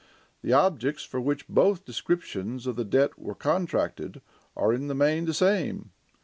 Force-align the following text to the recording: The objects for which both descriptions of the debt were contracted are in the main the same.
The 0.41 0.51
objects 0.51 1.03
for 1.03 1.21
which 1.21 1.47
both 1.47 1.85
descriptions 1.85 2.65
of 2.65 2.75
the 2.75 2.83
debt 2.83 3.19
were 3.19 3.35
contracted 3.35 4.23
are 4.57 4.73
in 4.73 4.87
the 4.87 4.95
main 4.95 5.25
the 5.25 5.33
same. 5.35 5.91